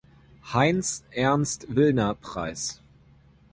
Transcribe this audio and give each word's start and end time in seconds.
Heyn’s 0.51 1.03
Ernst-Willner-Preis. 1.15 2.81